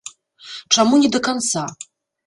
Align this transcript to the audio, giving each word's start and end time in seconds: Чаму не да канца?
Чаму 0.77 1.01
не 1.05 1.13
да 1.17 1.25
канца? 1.31 1.63